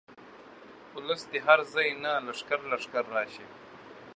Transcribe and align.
اولس 0.95 1.21
دې 1.31 1.39
هر 1.47 1.59
ځاي 1.73 1.89
نه 2.03 2.11
لښکر 2.25 2.59
لښکر 2.71 3.05
راشي. 3.15 3.45